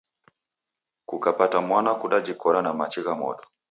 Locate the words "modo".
3.21-3.43